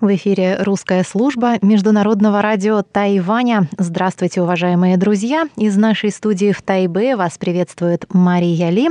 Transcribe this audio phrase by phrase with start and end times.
[0.00, 3.68] В эфире русская служба Международного радио Тайваня.
[3.76, 5.46] Здравствуйте, уважаемые друзья!
[5.58, 8.88] Из нашей студии в Тайбе вас приветствует Мария Ли.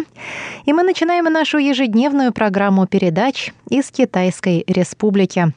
[0.66, 5.52] И мы начинаем нашу ежедневную программу передач из Китайской Республики.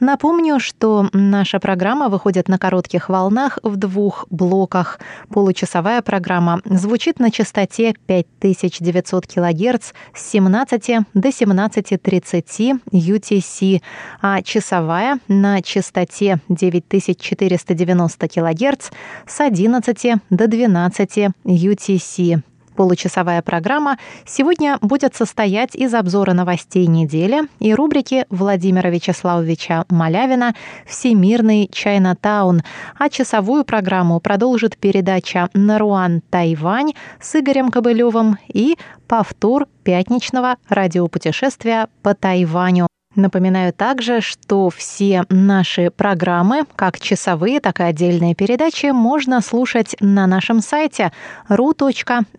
[0.00, 4.98] Напомню, что наша программа выходит на коротких волнах в двух блоках.
[5.28, 13.82] Получасовая программа звучит на частоте 5900 кГц с 17 до 17.30 UTC,
[14.22, 18.90] а часовая часовая на частоте 9490 кГц
[19.26, 22.42] с 11 до 12 UTC.
[22.76, 30.54] Получасовая программа сегодня будет состоять из обзора новостей недели и рубрики Владимира Вячеславовича Малявина
[30.86, 32.62] «Всемирный Чайнатаун»,
[32.96, 38.76] а часовую программу продолжит передача «Наруан Тайвань» с Игорем Кобылевым и
[39.08, 42.86] повтор пятничного радиопутешествия по Тайваню.
[43.16, 50.26] Напоминаю также, что все наши программы, как часовые, так и отдельные передачи, можно слушать на
[50.26, 51.12] нашем сайте
[51.48, 52.32] ru.rti.org.tw,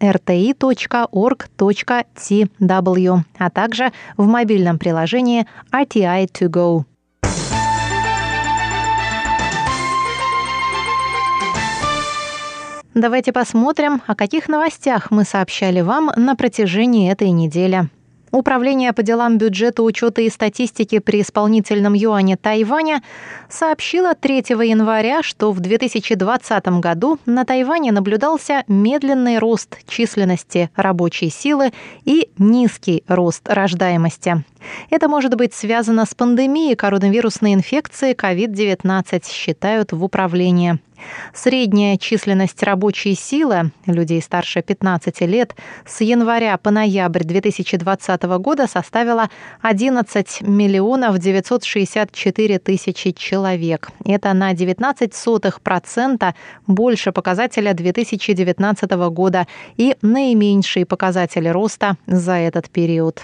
[3.40, 6.84] а также в мобильном приложении RTI To Go.
[12.94, 17.90] Давайте посмотрим, о каких новостях мы сообщали вам на протяжении этой недели.
[18.32, 23.02] Управление по делам бюджета, учета и статистики при исполнительном юане Тайваня
[23.50, 31.72] сообщило 3 января, что в 2020 году на Тайване наблюдался медленный рост численности рабочей силы
[32.04, 34.44] и низкий рост рождаемости.
[34.90, 40.80] Это может быть связано с пандемией коронавирусной инфекции COVID-19, считают в управлении.
[41.34, 49.30] Средняя численность рабочей силы людей старше 15 лет с января по ноябрь 2020 года составила
[49.62, 53.90] 11 миллионов 964 тысячи человек.
[54.06, 62.70] Это на 19 сотых процента больше показателя 2019 года и наименьший показатель роста за этот
[62.70, 63.22] период.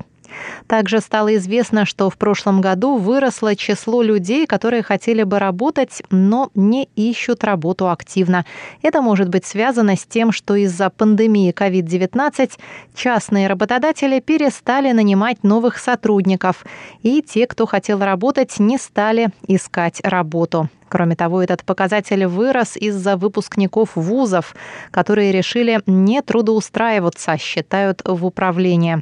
[0.68, 6.50] Также стало известно, что в прошлом году выросло число людей, которые хотели бы работать, но
[6.56, 8.46] не ищут работу активно.
[8.82, 12.52] Это может быть связано с тем, что из-за пандемии COVID-19
[12.96, 16.66] частные работодатели перестали нанимать новых сотрудников,
[17.02, 20.70] и те, кто хотел работать, не стали искать работу.
[20.94, 24.54] Кроме того, этот показатель вырос из-за выпускников вузов,
[24.92, 29.02] которые решили не трудоустраиваться, считают в управлении.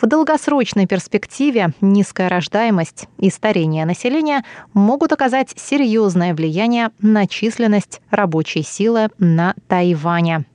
[0.00, 8.62] В долгосрочной перспективе низкая рождаемость и старение населения могут оказать серьезное влияние на численность рабочей
[8.62, 10.46] силы на Тайване.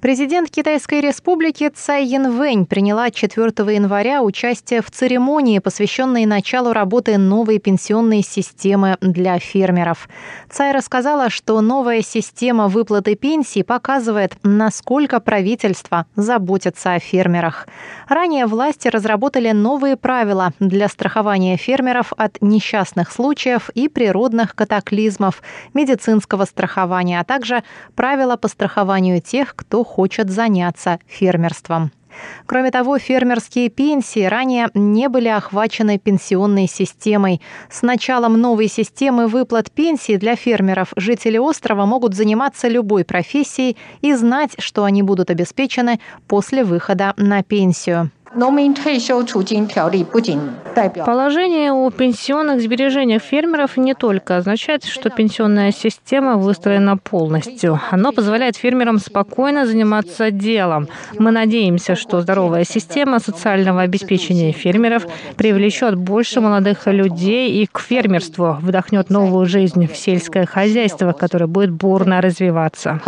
[0.00, 7.58] Президент Китайской республики Цай Янвэнь приняла 4 января участие в церемонии, посвященной началу работы новой
[7.58, 10.08] пенсионной системы для фермеров.
[10.50, 17.66] Цай рассказала, что новая система выплаты пенсий показывает, насколько правительство заботится о фермерах.
[18.08, 25.42] Ранее власти разработали новые правила для страхования фермеров от несчастных случаев и природных катаклизмов,
[25.74, 27.64] медицинского страхования, а также
[27.96, 31.90] правила по страхованию тех, кто хочет заняться фермерством.
[32.46, 37.40] Кроме того, фермерские пенсии ранее не были охвачены пенсионной системой.
[37.70, 44.14] С началом новой системы выплат пенсий для фермеров жители острова могут заниматься любой профессией и
[44.14, 48.10] знать, что они будут обеспечены после выхода на пенсию.
[51.04, 57.80] Положение о пенсионных сбережениях фермеров не только означает, что пенсионная система выстроена полностью.
[57.90, 60.88] Оно позволяет фермерам спокойно заниматься делом.
[61.18, 65.06] Мы надеемся, что здоровая система социального обеспечения фермеров
[65.36, 71.70] привлечет больше молодых людей и к фермерству, вдохнет новую жизнь в сельское хозяйство, которое будет
[71.70, 73.00] бурно развиваться.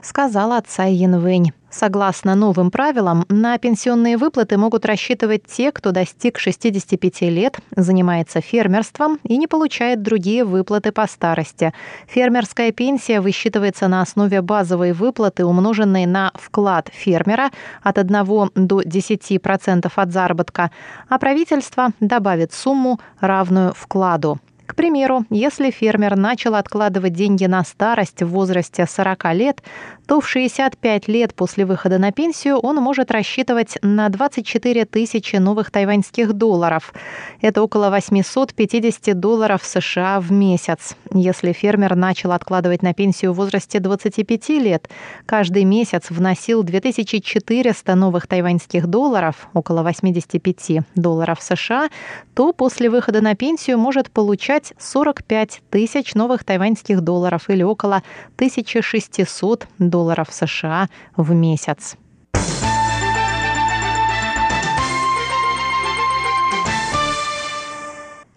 [0.00, 1.52] Сказала Цай Янвэнь.
[1.72, 9.18] Согласно новым правилам, на пенсионные выплаты могут рассчитывать те, кто достиг 65 лет, занимается фермерством
[9.24, 11.72] и не получает другие выплаты по старости.
[12.08, 17.50] Фермерская пенсия высчитывается на основе базовой выплаты, умноженной на вклад фермера
[17.82, 20.70] от 1 до 10% от заработка,
[21.08, 24.38] а правительство добавит сумму, равную вкладу.
[24.72, 29.62] К примеру, если фермер начал откладывать деньги на старость в возрасте 40 лет,
[30.06, 35.70] то в 65 лет после выхода на пенсию он может рассчитывать на 24 тысячи новых
[35.70, 36.92] тайваньских долларов.
[37.40, 40.96] Это около 850 долларов США в месяц.
[41.12, 44.88] Если фермер начал откладывать на пенсию в возрасте 25 лет,
[45.26, 51.88] каждый месяц вносил 2400 новых тайваньских долларов, около 85 долларов США,
[52.34, 58.02] то после выхода на пенсию может получать 45 тысяч новых тайваньских долларов или около
[58.36, 59.91] 1600 долларов
[60.30, 61.96] США в месяц.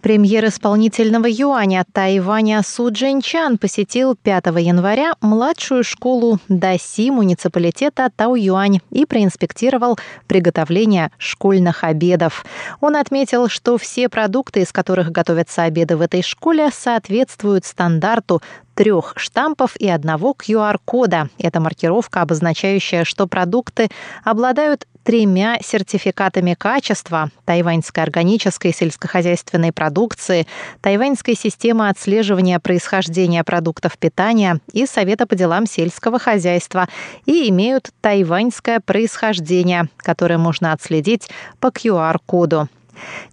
[0.06, 9.04] Премьер исполнительного юаня Тайваня Су Джинчан посетил 5 января младшую школу Даси муниципалитета Тау-Юань и
[9.04, 9.98] проинспектировал
[10.28, 12.46] приготовление школьных обедов.
[12.80, 18.42] Он отметил, что все продукты, из которых готовятся обеды в этой школе, соответствуют стандарту
[18.76, 21.30] трех штампов и одного QR-кода.
[21.38, 23.88] Это маркировка, обозначающая, что продукты
[24.22, 30.46] обладают тремя сертификатами качества тайваньской органической сельскохозяйственной продукции,
[30.82, 36.88] тайваньской системы отслеживания происхождения продуктов питания и Совета по делам сельского хозяйства
[37.24, 41.28] и имеют тайваньское происхождение, которое можно отследить
[41.60, 42.68] по QR-коду.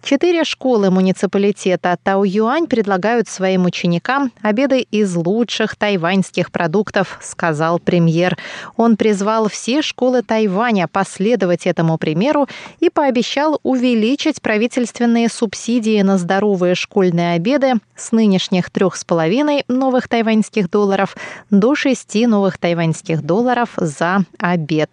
[0.02, 8.36] Четыре школы муниципалитета Тау-Юань предлагают своим ученикам обеды из лучших тайваньских продуктов, сказал премьер.
[8.76, 12.48] Он призвал все школы Тайваня последовать этому примеру
[12.80, 20.08] и пообещал увеличить правительственные субсидии на здоровые школьные обеды с нынешних трех с половиной новых
[20.08, 21.16] тайваньских долларов
[21.50, 24.90] до шести новых тайваньских долларов за обед.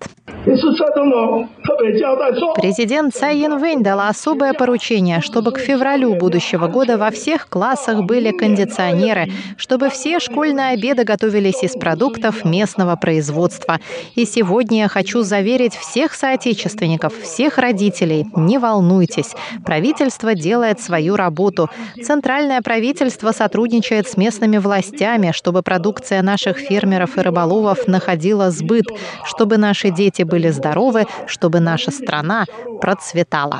[2.56, 8.30] Президент Цай Янвэнь дала особое поручение, чтобы к февралю будущего года во всех классах были
[8.30, 13.80] кондиционеры, чтобы все школьные обеды готовились из продуктов местного производства.
[14.14, 19.34] И сегодня я хочу заверить всех соотечественников, всех родителей, не волнуйтесь,
[19.66, 21.68] правительство делает свою работу.
[22.00, 28.86] Центральное правительство сотрудничает с местными властями, чтобы продукция наших фермеров и рыболовов находила сбыт,
[29.24, 32.46] чтобы наши дети были здоровы, чтобы наша страна
[32.80, 33.60] процветала.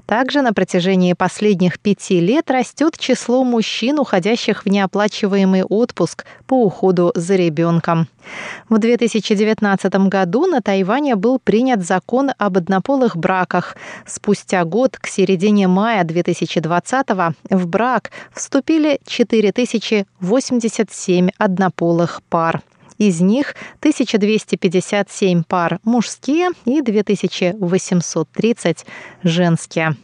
[0.07, 7.11] Также на протяжении последних пяти лет растет число мужчин, уходящих в неоплачиваемый отпуск по уходу
[7.13, 8.07] за ребенком.
[8.69, 13.77] В 2019 году на Тайване был принят закон об однополых браках,
[14.07, 17.07] Спустя год, к середине мая 2020
[17.49, 22.61] в брак вступили 4087 однополых пар.
[22.97, 28.85] Из них 1257 пар мужские и 2830
[29.23, 29.95] женские.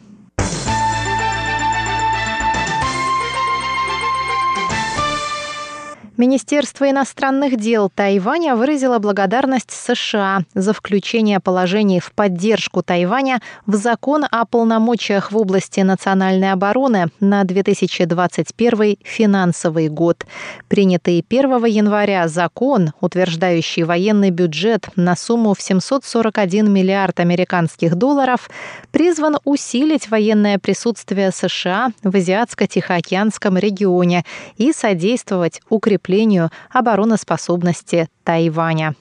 [6.16, 14.24] Министерство иностранных дел Тайваня выразило благодарность США за включение положений в поддержку Тайваня в закон
[14.30, 20.24] о полномочиях в области национальной обороны на 2021 финансовый год.
[20.68, 28.48] Принятый 1 января закон, утверждающий военный бюджет на сумму в 741 миллиард американских долларов,
[28.92, 34.24] призван усилить военное присутствие США в Азиатско-Тихоокеанском регионе
[34.56, 38.94] и содействовать укреплению укреплению обороноспособности Тайваня.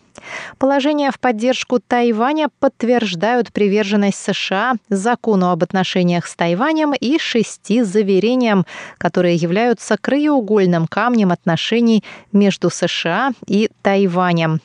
[0.57, 8.65] Положения в поддержку Тайваня подтверждают приверженность США закону об отношениях с Тайванем и шести заверениям,
[8.99, 14.61] которые являются краеугольным камнем отношений между США и Тайванем.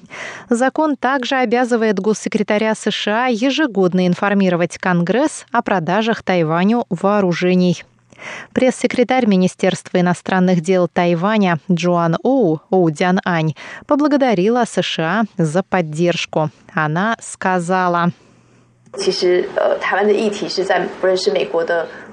[0.50, 7.84] Закон также обязывает госсекретаря США ежегодно информировать Конгресс о продажах Тайваню вооружений.
[8.52, 13.54] Пресс-секретарь Министерства иностранных дел Тайваня Джоан Оу, Оу Дян Ань,
[13.86, 16.50] поблагодарила США за поддержку.
[16.74, 18.12] Она сказала,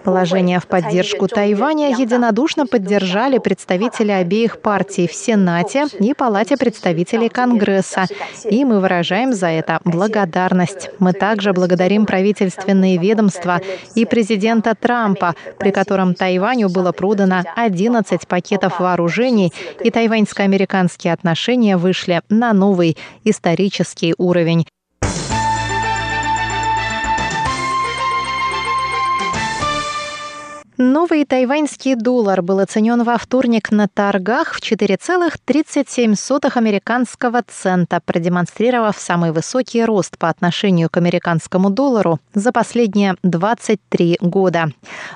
[0.03, 8.05] Положение в поддержку Тайваня единодушно поддержали представители обеих партий в Сенате и Палате представителей Конгресса,
[8.43, 10.91] и мы выражаем за это благодарность.
[10.99, 13.61] Мы также благодарим правительственные ведомства
[13.95, 19.51] и президента Трампа, при котором Тайваню было продано 11 пакетов вооружений,
[19.83, 24.65] и тайваньско-американские отношения вышли на новый исторический уровень.
[30.77, 39.31] Новый тайваньский доллар был оценен во вторник на торгах в 4,37 американского цента, продемонстрировав самый
[39.31, 44.67] высокий рост по отношению к американскому доллару за последние 23 года.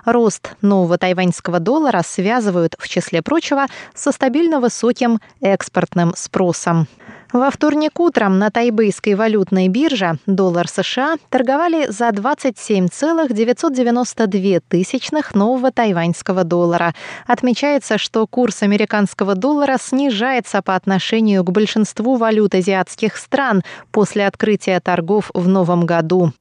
[0.06, 6.88] Рост нового тайваньского доллара связывают, в числе прочего, со стабильно высоким экспортным спросом.
[7.32, 16.44] Во вторник утром на тайбэйской валютной бирже доллар США торговали за 27,992 тысячных нового тайваньского
[16.44, 16.96] доллара.
[17.28, 24.80] Отмечается, что курс американского доллара снижается по отношению к большинству валют азиатских стран после открытия
[24.80, 26.34] торгов в новом году.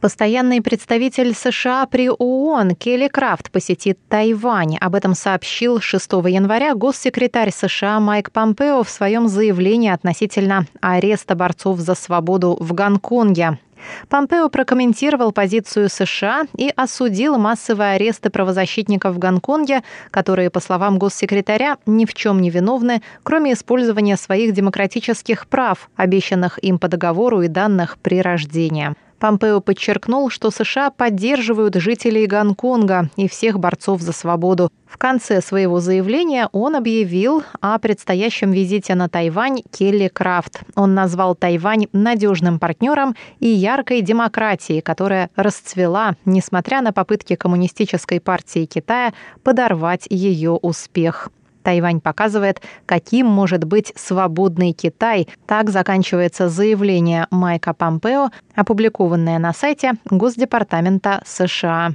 [0.00, 4.76] Постоянный представитель США при ООН Келли Крафт посетит Тайвань.
[4.76, 11.80] Об этом сообщил 6 января госсекретарь США Майк Помпео в своем заявлении относительно ареста борцов
[11.80, 13.58] за свободу в Гонконге.
[14.08, 21.76] Помпео прокомментировал позицию США и осудил массовые аресты правозащитников в Гонконге, которые, по словам госсекретаря,
[21.86, 27.48] ни в чем не виновны, кроме использования своих демократических прав, обещанных им по договору и
[27.48, 28.94] данных при рождении.
[29.18, 34.70] Помпео подчеркнул, что США поддерживают жителей Гонконга и всех борцов за свободу.
[34.86, 40.60] В конце своего заявления он объявил о предстоящем визите на Тайвань Келли Крафт.
[40.76, 48.66] Он назвал Тайвань надежным партнером и яркой демократией, которая расцвела, несмотря на попытки Коммунистической партии
[48.66, 51.30] Китая подорвать ее успех.
[51.62, 55.28] Тайвань показывает, каким может быть свободный Китай.
[55.46, 61.92] Так заканчивается заявление Майка Помпео, опубликованное на сайте Госдепартамента США.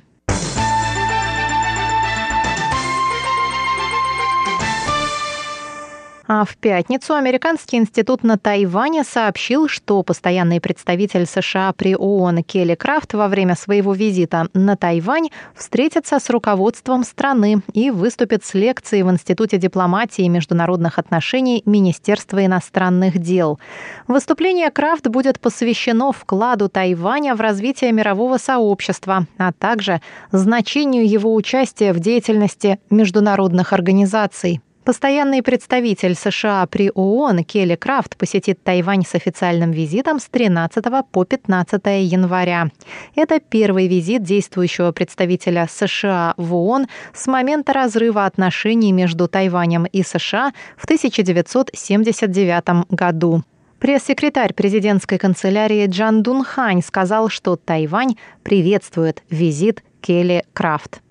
[6.25, 12.75] А в пятницу Американский институт на Тайване сообщил, что постоянный представитель США при ООН Келли
[12.75, 19.03] Крафт во время своего визита на Тайвань встретится с руководством страны и выступит с лекцией
[19.03, 23.60] в Институте дипломатии и международных отношений Министерства иностранных дел.
[24.08, 30.00] Выступление Крафт будет посвящено вкладу Тайваня в развитие мирового сообщества, а также
[30.32, 34.62] значению его участия в деятельности международных организаций.
[34.86, 41.24] Постоянный представитель США при ООН Келли Крафт посетит Тайвань с официальным визитом с 13 по
[41.24, 42.68] 15 января.
[43.16, 50.04] Это первый визит действующего представителя США в ООН с момента разрыва отношений между Тайванем и
[50.04, 53.44] США в 1979 году.
[53.80, 61.02] Пресс-секретарь президентской канцелярии Джан Дунхань сказал, что Тайвань приветствует визит Келли Крафт.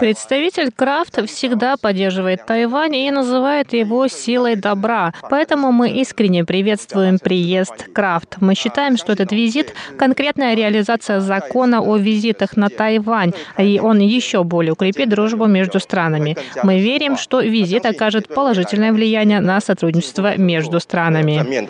[0.00, 5.14] Представитель Крафт всегда поддерживает Тайвань и называет его силой добра.
[5.30, 8.36] Поэтому мы искренне приветствуем приезд Крафт.
[8.40, 14.44] Мы считаем, что этот визит— конкретная реализация закона о визитах на Тайвань, и он еще
[14.44, 16.36] более укрепит дружбу между странами.
[16.62, 21.64] Мы верим, что визит окажет положительное влияние на сотрудничество между странами.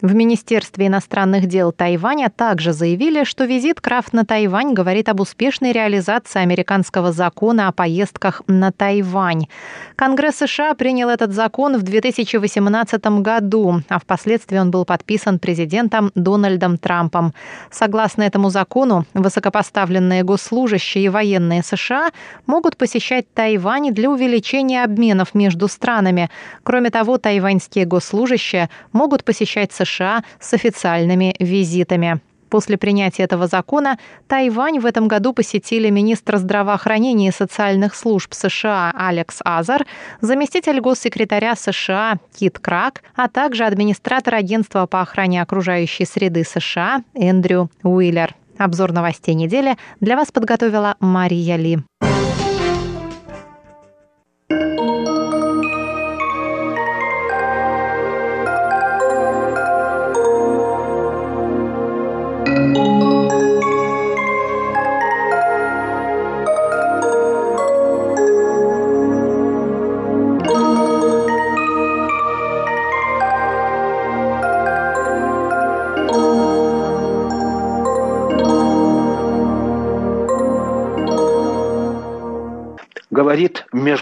[0.00, 5.70] В Министерстве иностранных дел Тайваня также заявили, что визит Крафт на Тайвань говорит об успешной
[5.70, 9.46] реализации американского закона о поездках на Тайвань.
[9.94, 16.76] Конгресс США принял этот закон в 2018 году, а впоследствии он был подписан президентом Дональдом
[16.76, 17.32] Трампом.
[17.70, 22.10] Согласно этому закону, высокопоставленные госслужащие и военные США
[22.46, 26.30] могут посещать Тайвань для увеличения обменов между странами.
[26.64, 32.20] Кроме того, тайваньские госслужащие могут посещать США США с официальными визитами.
[32.54, 33.98] После принятия этого закона
[34.28, 39.86] Тайвань в этом году посетили министр здравоохранения и социальных служб США Алекс Азар,
[40.20, 47.70] заместитель госсекретаря США Кит Крак, а также администратор агентства по охране окружающей среды США Эндрю
[47.82, 48.36] Уиллер.
[48.56, 51.80] Обзор новостей недели для вас подготовила Мария Ли.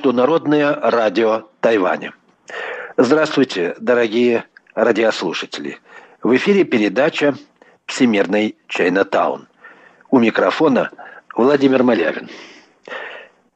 [0.02, 2.12] Международное радио Тайваня.
[2.96, 5.78] Здравствуйте, дорогие радиослушатели.
[6.24, 7.36] В эфире передача
[7.86, 9.46] «Всемирный Чайнатаун».
[10.10, 10.90] У микрофона
[11.36, 12.28] Владимир Малявин.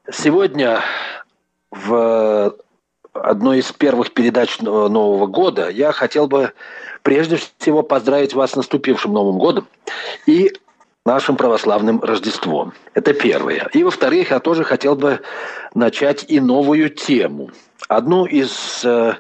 [0.09, 0.83] Сегодня
[1.73, 2.57] в
[3.13, 6.53] одной из первых передач Нового года я хотел бы
[7.03, 9.67] прежде всего поздравить вас с наступившим Новым годом
[10.27, 10.53] и
[11.07, 12.75] нашим православным Рождеством.
[12.93, 13.69] Это первое.
[13.73, 15.21] И, во-вторых, я тоже хотел бы
[15.75, 17.51] начать и новую тему.
[17.89, 19.15] Одну из э,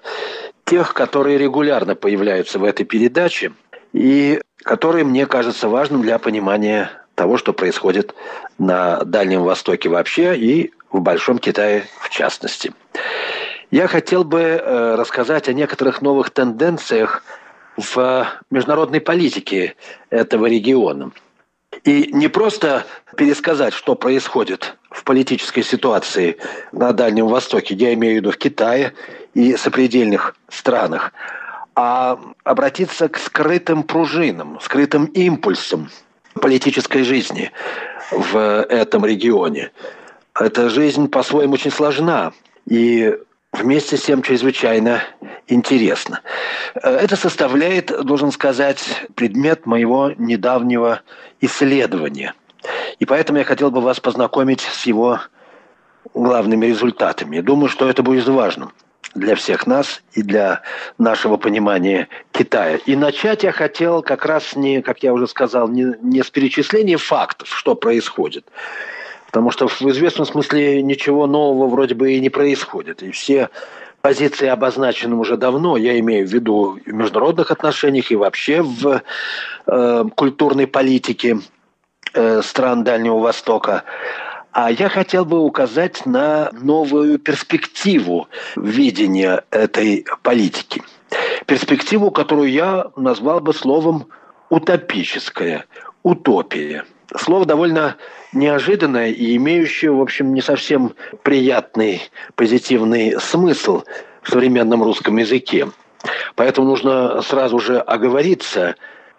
[0.65, 3.53] тех, которые регулярно появляются в этой передаче
[3.93, 8.15] и которые мне кажется важным для понимания того, что происходит
[8.59, 12.73] на Дальнем Востоке вообще и в Большом Китае в частности.
[13.71, 17.23] Я хотел бы э, рассказать о некоторых новых тенденциях
[17.77, 19.77] в международной политике
[20.11, 21.13] этого региона–
[21.85, 26.39] и не просто пересказать, что происходит в политической ситуации
[26.73, 28.95] на Дальнем Востоке, я имею в виду в Китае
[29.35, 31.13] и сопредельных странах,
[31.75, 35.91] а обратиться к скрытым пружинам, скрытым импульсам
[36.41, 37.51] политической жизни
[38.11, 39.71] в этом регионе.
[40.35, 42.33] Эта жизнь по-своему очень сложна.
[42.67, 43.17] И
[43.59, 45.03] вместе с тем чрезвычайно
[45.49, 46.21] интересно.
[46.75, 51.01] Это составляет, должен сказать, предмет моего недавнего
[51.41, 52.35] исследования.
[52.99, 55.21] И поэтому я хотел бы вас познакомить с его
[56.15, 57.41] главными результатами.
[57.41, 58.73] Думаю, что это будет важным
[59.15, 60.63] для всех нас и для
[60.99, 62.77] нашего понимания Китая.
[62.87, 66.99] И начать я хотел как раз не, как я уже сказал, не, не с перечисления
[66.99, 68.47] фактов, что происходит,
[69.37, 73.03] Потому что в известном смысле ничего нового вроде бы и не происходит.
[73.03, 73.51] И все
[74.01, 79.03] позиции обозначены уже давно, я имею в виду в международных отношениях и вообще в
[79.67, 81.41] э, культурной политике
[82.15, 83.85] э, стран Дальнего Востока.
[84.53, 90.83] А я хотел бы указать на новую перспективу видения этой политики.
[91.45, 94.07] Перспективу, которую я назвал бы словом
[94.49, 95.67] утопическая,
[96.03, 96.87] утопия–
[97.19, 97.97] Слово довольно
[98.33, 102.03] неожиданное и имеющее, в общем, не совсем приятный,
[102.35, 103.83] позитивный смысл
[104.23, 105.69] в современном русском языке.
[106.35, 108.77] Поэтому нужно сразу же оговориться,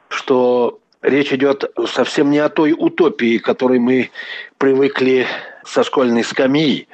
[0.10, 4.12] что речь идет совсем не о той утопии, к которой мы
[4.58, 5.26] привыкли
[5.66, 6.88] со школьной скамьи.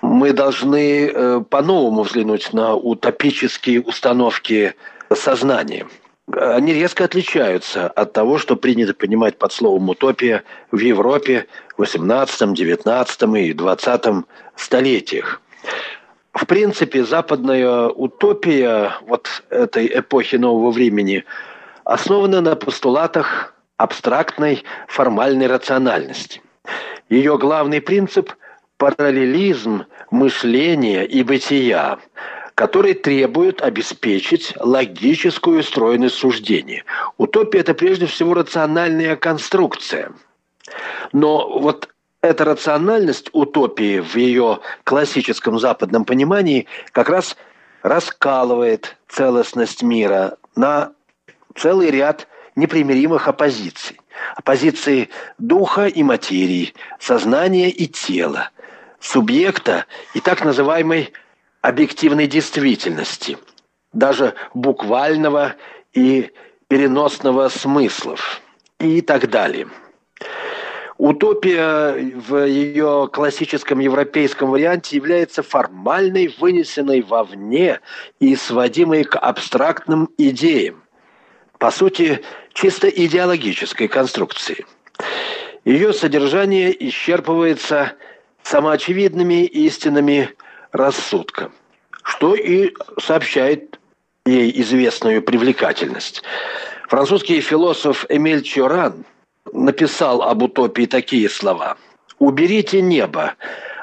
[0.00, 4.74] Мы должны э, по-новому взглянуть на утопические установки
[5.12, 5.86] сознания–
[6.32, 12.54] они резко отличаются от того, что принято понимать под словом «утопия» в Европе в 18,
[12.54, 14.04] 19 и 20
[14.56, 15.40] столетиях.
[16.32, 21.24] В принципе, западная утопия вот этой эпохи нового времени
[21.84, 26.40] основана на постулатах абстрактной формальной рациональности.
[27.08, 28.32] Ее главный принцип–
[28.78, 31.98] параллелизм мышления и бытия–
[32.54, 36.84] которые требуют обеспечить логическую устроенность суждения.
[37.16, 40.12] Утопия– это прежде всего рациональная конструкция.
[41.12, 41.88] Но вот
[42.22, 47.36] эта рациональность утопии в ее классическом западном понимании как раз
[47.82, 50.92] раскалывает целостность мира на
[51.54, 54.00] целый ряд непримиримых оппозиций.
[54.36, 58.50] Оппозиции духа и материи, сознания и тела,
[59.00, 61.12] субъекта и так называемой
[61.64, 63.38] объективной действительности,
[63.94, 65.54] даже буквального
[65.94, 66.30] и
[66.68, 68.42] переносного смыслов
[68.78, 69.68] и так далее.
[70.98, 77.80] Утопия в ее классическом европейском варианте является формальной, вынесенной вовне
[78.20, 80.82] и сводимой к абстрактным идеям.
[81.58, 82.22] По сути,
[82.52, 84.66] чисто идеологической конструкции.
[85.64, 87.92] Ее содержание исчерпывается
[88.42, 90.28] самоочевидными истинами
[90.74, 91.50] рассудка,
[92.02, 93.78] что и сообщает
[94.26, 96.22] ей известную привлекательность.
[96.88, 99.04] Французский философ Эмиль Чоран
[99.52, 101.76] написал об утопии такие слова.
[102.18, 103.34] «Уберите небо,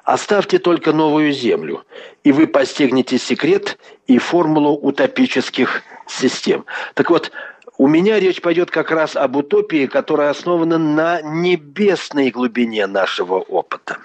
[0.04, 1.86] оставьте только новую землю,
[2.24, 3.78] и вы постигнете секрет
[4.08, 6.66] и формулу утопических систем».
[6.94, 7.32] Так вот,
[7.78, 13.98] у меня речь пойдет как раз об утопии, которая основана на небесной глубине нашего опыта.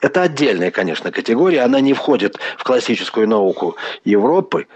[0.00, 4.66] Это отдельная, конечно, категория, она не входит в классическую науку Европы.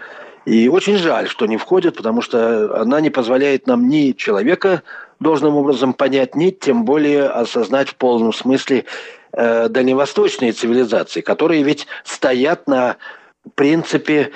[0.45, 4.81] И очень жаль, что не входит, потому что она не позволяет нам ни человека
[5.19, 8.85] должным образом понять, ни тем более осознать в полном смысле
[9.33, 12.97] э, дальневосточные цивилизации, которые ведь стоят на
[13.53, 14.31] принципе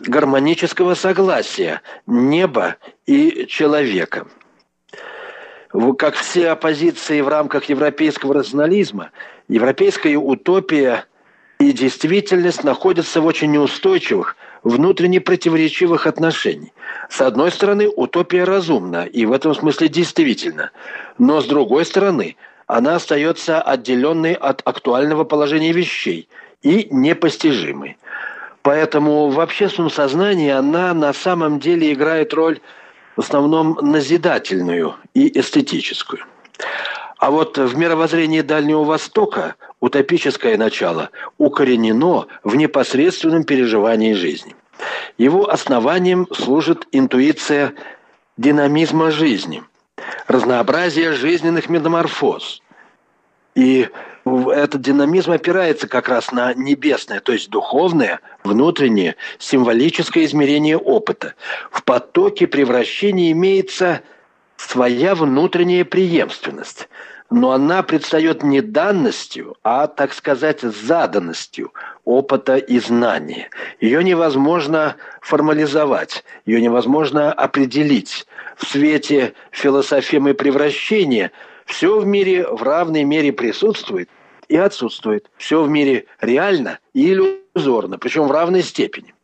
[0.00, 4.26] гармонического согласия неба и человека.
[5.98, 9.10] Как все оппозиции в рамках европейского рационализма,
[9.48, 11.06] европейская утопия
[11.58, 16.72] и действительность находятся в очень неустойчивых, внутренне противоречивых отношений.
[17.08, 20.70] С одной стороны, утопия разумна и в этом смысле действительно,
[21.18, 26.28] но с другой стороны, она остается отделенной от актуального положения вещей
[26.62, 27.96] и непостижимой.
[28.62, 32.60] Поэтому в общественном сознании она на самом деле играет роль
[33.16, 36.24] в основном назидательную и эстетическую.
[37.18, 44.56] А вот в мировоззрении Дальнего Востока утопическое начало укоренено в непосредственном переживании жизни.
[45.18, 47.74] Его основанием служит интуиция
[48.36, 49.62] динамизма жизни,
[50.26, 52.60] разнообразие жизненных метаморфоз.
[53.54, 53.88] И
[54.24, 61.34] этот динамизм опирается как раз на небесное, то есть духовное, внутреннее, символическое измерение опыта.
[61.70, 64.02] В потоке превращения имеется
[64.56, 66.88] своя внутренняя преемственность–
[67.32, 71.72] но она предстает не данностью, а, так сказать, заданностью
[72.04, 73.48] опыта и знания.
[73.80, 78.26] Ее невозможно формализовать, ее невозможно определить.
[78.56, 81.32] В свете философемы превращения
[81.66, 84.08] все в мире в равной мере присутствует
[84.48, 85.30] и отсутствует.
[85.36, 89.14] Все в мире реально и иллюзорно, причем в равной степени.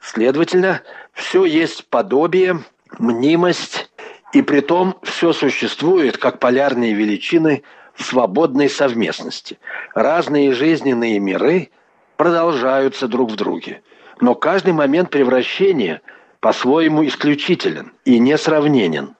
[0.00, 0.82] Следовательно,
[1.12, 2.60] все есть подобие,
[2.98, 3.90] мнимость
[4.32, 7.62] и при том все существует как полярные величины
[7.94, 9.58] в свободной совместности.
[9.94, 11.70] Разные жизненные миры
[12.16, 13.82] продолжаются друг в друге.
[14.20, 16.00] Но каждый момент превращения
[16.40, 19.16] по-своему исключителен и несравненен.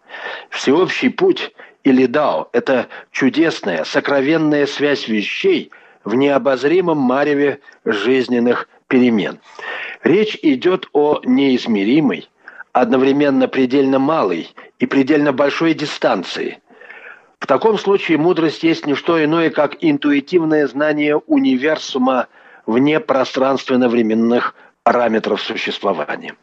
[0.50, 1.52] Всеобщий путь
[1.86, 5.70] или дао– это чудесная, сокровенная связь вещей
[6.02, 9.38] в необозримом мареве жизненных перемен.
[10.02, 12.28] Речь идет о неизмеримой,
[12.72, 16.58] одновременно предельно малой и предельно большой дистанции.
[17.38, 22.26] В таком случае мудрость есть не что иное, как интуитивное знание универсума
[22.66, 26.34] вне пространственно-временных параметров существования.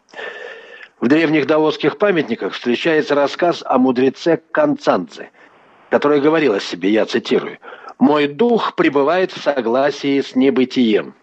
[1.04, 5.32] В древних даосских памятниках встречается рассказ о мудреце Канцанце,
[5.90, 7.58] который говорил о себе, я цитирую,
[8.00, 11.14] «Мой дух пребывает в согласии с небытием».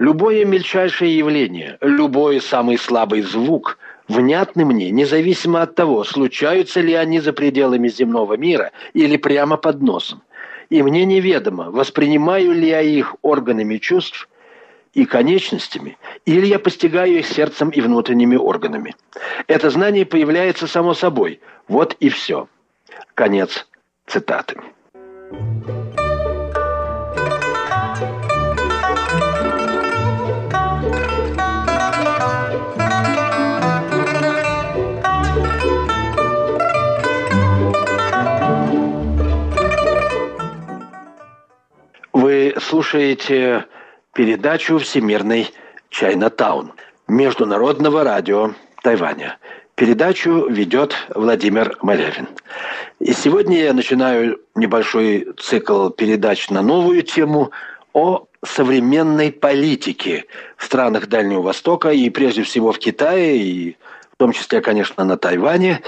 [0.00, 7.20] Любое мельчайшее явление, любой самый слабый звук– внятны мне, независимо от того, случаются ли они
[7.20, 10.22] за пределами земного мира или прямо под носом.
[10.70, 14.28] И мне неведомо, воспринимаю ли я их органами чувств
[14.94, 18.94] и конечностями, или я постигаю их сердцем и внутренними органами.
[19.46, 21.40] Это знание появляется само собой.
[21.68, 22.48] Вот и все.
[23.14, 23.66] Конец
[24.06, 24.56] цитаты.
[42.12, 43.66] Вы слушаете
[44.18, 45.48] передачу «Всемирный
[45.90, 46.72] Чайнатаун»
[47.06, 48.52] Международного радио
[48.82, 49.38] Тайваня.
[49.76, 52.26] Передачу ведет Владимир Малявин.
[52.98, 57.52] И сегодня я начинаю небольшой цикл передач на новую тему
[57.92, 60.24] о современной политике
[60.56, 63.76] в странах Дальнего Востока и прежде всего в Китае, и
[64.18, 65.80] в том числе, конечно, на Тайване.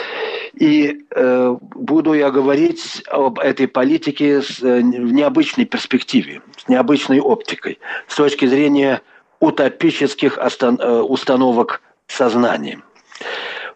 [0.55, 7.19] И э, буду я говорить об этой политике с, э, в необычной перспективе, с необычной
[7.19, 9.03] оптикой, с точки зрения
[9.41, 12.81] утопических остан, э, установок сознания.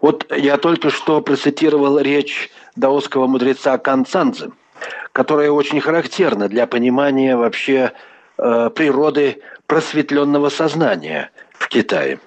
[0.01, 4.53] Вот я только что процитировал речь даосского мудреца Канцанзе,
[5.11, 7.91] которая очень характерна для понимания вообще
[8.39, 12.21] э, природы просветленного сознания в Китае.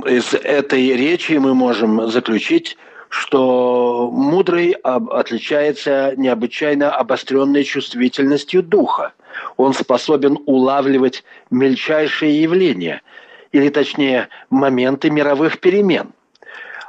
[0.00, 2.78] Из этой речи мы можем заключить,
[3.08, 9.12] что мудрый отличается необычайно обостренной чувствительностью духа.
[9.58, 13.02] Он способен улавливать мельчайшие явления,
[13.52, 16.12] или точнее моменты мировых перемен.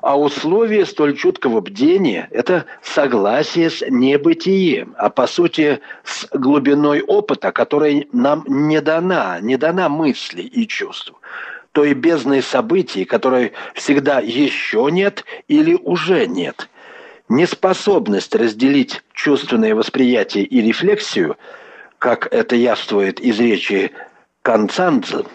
[0.02, 7.52] А условие столь чуткого бдения– это согласие с небытием, а по сути с глубиной опыта,
[7.52, 11.14] которая нам не дана, не дана мысли и чувств
[11.74, 16.70] той бездной событий, которой всегда еще нет или уже нет.
[17.30, 21.36] Неспособность разделить чувственное восприятие и рефлексию,
[21.98, 23.92] как это явствует из речи
[24.44, 25.26] Канцанцза,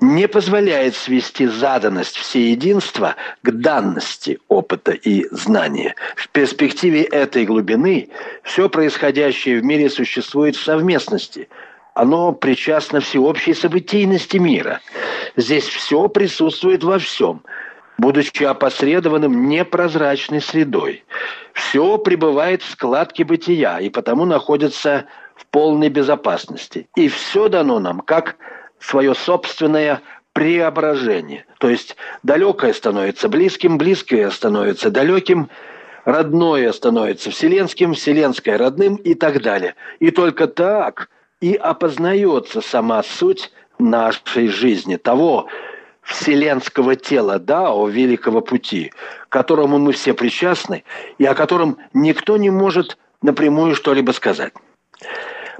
[0.00, 5.96] не позволяет свести заданность всеединства к данности опыта и знания.
[6.16, 8.08] В перспективе этой глубины
[8.42, 11.48] все происходящее в мире существует в совместности.
[12.00, 14.80] Оно причастно всеобщей событийности мира.
[15.36, 17.42] Здесь все присутствует во всем,
[17.98, 21.04] будучи опосредованным непрозрачной средой.
[21.52, 25.04] Все пребывает в складке бытия и потому находится
[25.36, 26.88] в полной безопасности.
[26.96, 28.36] И все дано нам как
[28.78, 30.00] свое собственное
[30.32, 31.44] преображение.
[31.58, 35.50] То есть далекое становится близким, близкое становится далеким,
[36.06, 39.74] родное становится вселенским, вселенское родным и так далее.
[39.98, 45.48] И только так и опознается сама суть нашей жизни, того
[46.02, 48.92] вселенского тела Дао, великого пути,
[49.28, 50.84] к которому мы все причастны
[51.18, 54.52] и о котором никто не может напрямую что-либо сказать.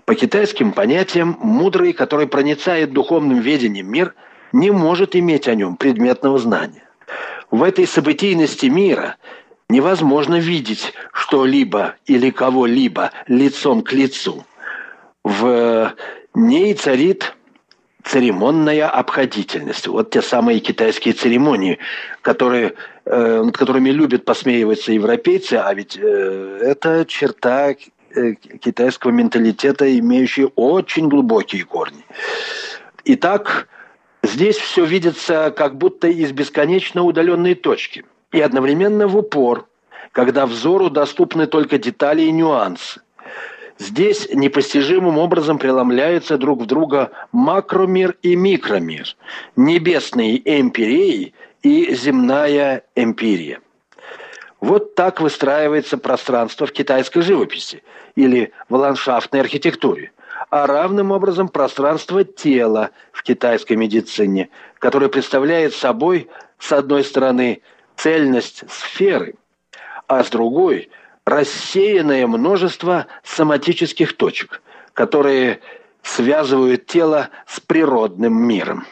[0.04, 4.14] По китайским понятиям, мудрый, который проницает духовным ведением мир,
[4.52, 6.82] не может иметь о нем предметного знания.
[7.50, 9.16] В этой событийности мира
[9.68, 14.44] невозможно видеть что-либо или кого-либо лицом к лицу.
[15.24, 15.94] В
[16.34, 17.34] ней царит
[18.04, 19.86] церемонная обходительность.
[19.86, 21.78] Вот те самые китайские церемонии,
[22.22, 27.74] которые, э, над которыми любят посмеиваться европейцы, а ведь э, это черта
[28.12, 32.04] Э, китайского менталитета, имеющие очень глубокие корни.
[33.04, 33.68] Итак,
[34.24, 38.04] здесь все видится как будто из бесконечно удаленной точки.
[38.32, 39.66] И одновременно в упор,
[40.10, 43.00] когда взору доступны только детали и нюансы.
[43.80, 49.16] Здесь непостижимым образом преломляются друг в друга макромир и микромир,
[49.56, 53.60] небесные эмпирии и земная эмпирия.
[54.60, 57.82] Вот так выстраивается пространство в китайской живописи
[58.16, 60.12] или в ландшафтной архитектуре,
[60.50, 67.62] а равным образом пространство тела в китайской медицине, которое представляет собой, с одной стороны,
[67.96, 69.36] цельность сферы,
[70.06, 70.90] а с другой–
[71.24, 74.62] рассеянное множество соматических точек,
[74.94, 75.60] которые
[76.02, 78.86] связывают тело с природным миром.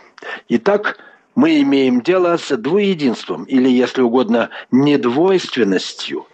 [0.49, 0.99] Итак,
[1.35, 6.27] мы имеем дело с двуединством, или, если угодно, недвойственностью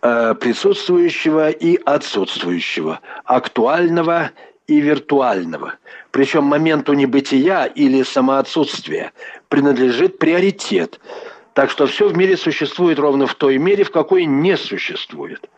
[0.00, 4.30] э, присутствующего и отсутствующего, актуального
[4.68, 5.74] и виртуального.
[6.12, 9.12] Причем моменту небытия или самоотсутствия
[9.48, 11.00] принадлежит приоритет.
[11.58, 15.50] Так что все в мире существует ровно в той мере, в какой не существует.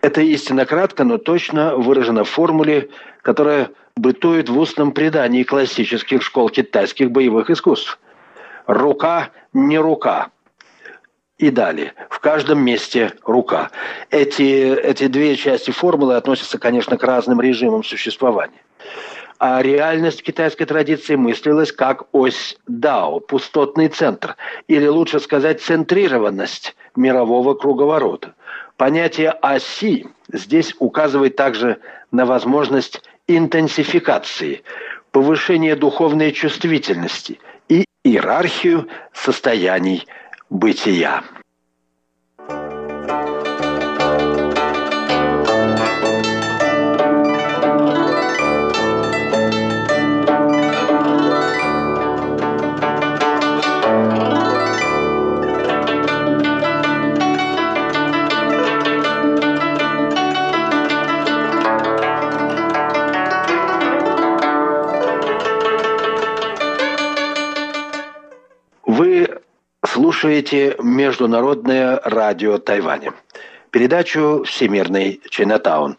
[0.00, 6.50] Это истина кратко, но точно выражена в формуле, которая бытует в устном предании классических школ
[6.50, 7.98] китайских боевых искусств
[8.68, 10.28] рука не рука.
[11.36, 11.94] И далее.
[12.10, 13.72] В каждом месте рука.
[14.10, 18.62] Эти, эти две части формулы относятся, конечно, к разным режимам существования.
[19.38, 24.36] А реальность китайской традиции мыслилась как ось дао, пустотный центр,
[24.68, 28.34] или лучше сказать центрированность мирового круговорота.
[28.76, 31.78] Понятие оси здесь указывает также
[32.10, 34.62] на возможность интенсификации,
[35.10, 37.40] повышения духовной чувствительности–
[38.04, 40.06] иерархию состояний
[40.50, 41.24] бытия.
[70.24, 73.12] Слушаете Международное радио Тайваня.
[73.70, 75.98] Передачу «Всемирный Чайнатаун».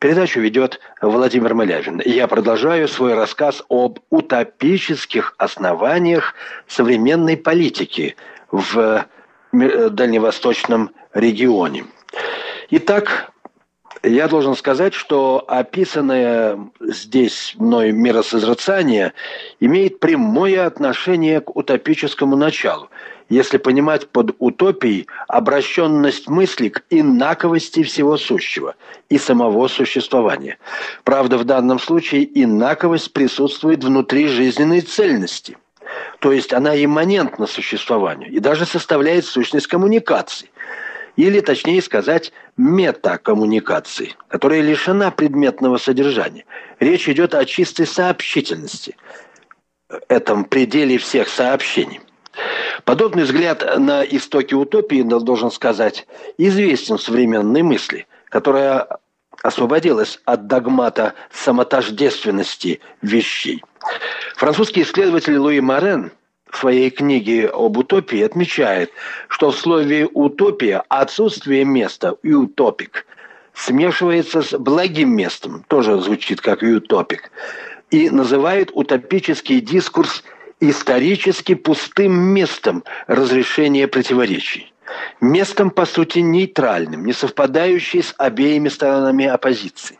[0.00, 2.02] Передачу ведет Владимир Малявин.
[2.04, 6.34] Я продолжаю свой рассказ об утопических основаниях
[6.66, 8.16] современной политики
[8.50, 9.06] в
[9.52, 11.84] дальневосточном регионе.
[12.70, 13.29] Итак,
[14.02, 19.12] я должен сказать, что описанное здесь мной миросозерцание
[19.60, 22.88] имеет прямое отношение к утопическому началу
[23.30, 28.74] если понимать под утопией обращенность мысли к инаковости всего сущего
[29.08, 30.58] и самого существования.
[31.04, 35.56] Правда, в данном случае инаковость присутствует внутри жизненной цельности.
[36.18, 40.49] То есть она имманентна существованию и даже составляет сущность коммуникации.
[41.16, 46.44] Или, точнее сказать, метакоммуникации, которая лишена предметного содержания.
[46.78, 48.96] Речь идет о чистой сообщительности,
[50.08, 52.00] этом пределе всех сообщений.
[52.84, 56.06] Подобный взгляд на истоки утопии, должен сказать,
[56.38, 58.86] известен в современной мысли, которая
[59.42, 63.62] освободилась от догмата самотождественности вещей.
[64.36, 66.12] Французский исследователь Луи Морен
[66.50, 68.90] в своей книге об утопии отмечает,
[69.28, 73.06] что в слове «утопия» отсутствие места «утопик»
[73.54, 77.30] смешивается с благим местом, тоже звучит как «утопик»,
[77.90, 80.22] и называет утопический дискурс
[80.60, 84.72] исторически пустым местом разрешения противоречий.
[85.20, 89.98] Местом, по сути, нейтральным, не совпадающим с обеими сторонами оппозиции.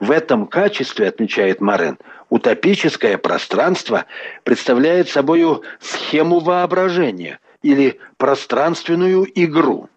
[0.00, 1.98] В этом качестве, отмечает Марен,
[2.30, 4.06] утопическое пространство
[4.44, 9.88] представляет собой схему воображения или пространственную игру.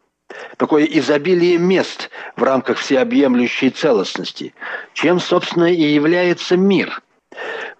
[0.58, 4.54] Такое изобилие мест в рамках всеобъемлющей целостности,
[4.94, 7.02] чем, собственно, и является мир–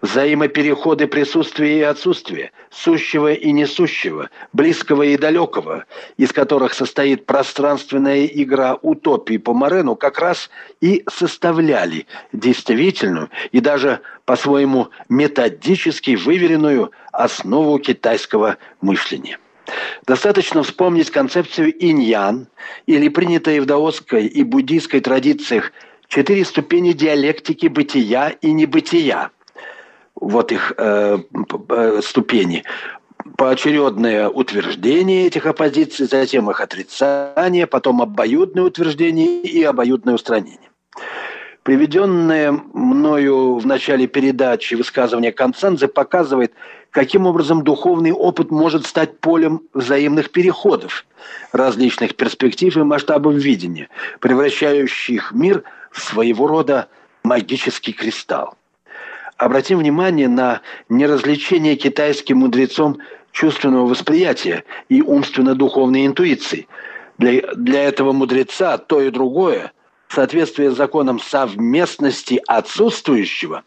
[0.02, 5.84] Взаимопереходы присутствия и отсутствия, сущего и несущего, близкого и далекого,
[6.16, 14.00] из которых состоит пространственная игра утопии по Морену, как раз и составляли действительную и даже
[14.24, 19.38] по-своему методически выверенную основу китайского мышления.
[20.04, 22.48] Достаточно вспомнить концепцию иньян
[22.86, 25.70] или принятые в даосской и буддийской традициях
[26.08, 29.30] четыре ступени диалектики бытия и небытия–
[30.14, 31.18] вот их э,
[31.68, 32.64] э, ступени,
[33.36, 40.70] поочередное утверждение этих оппозиций, затем их отрицание, потом обоюдное утверждение и обоюдное устранение.
[41.62, 46.52] Приведенное мною в начале передачи высказывание Концензе показывает,
[46.90, 51.06] каким образом духовный опыт может стать полем взаимных переходов,
[51.52, 56.88] различных перспектив и масштабов видения, превращающих мир в своего рода
[57.22, 58.56] магический кристалл
[59.44, 62.98] обратим внимание на неразличение китайским мудрецом
[63.32, 66.68] чувственного восприятия и умственно-духовной интуиции.
[67.18, 69.72] Для, для этого мудреца то и другое,
[70.08, 73.62] в соответствии с законом совместности отсутствующего,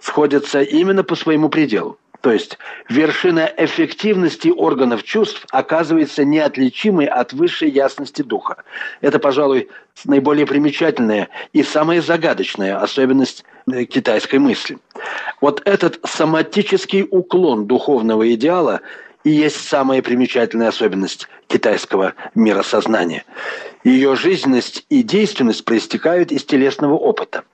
[0.00, 1.98] сходятся именно по своему пределу.
[2.28, 2.58] То есть
[2.90, 8.64] вершина эффективности органов чувств оказывается неотличимой от высшей ясности духа.
[9.00, 9.70] Это, пожалуй,
[10.04, 14.76] наиболее примечательная и самая загадочная особенность э, китайской мысли.
[15.40, 18.82] Вот этот соматический уклон духовного идеала
[19.24, 23.24] и есть самая примечательная особенность китайского миросознания.
[23.84, 27.44] Ее жизненность и действенность проистекают из телесного опыта.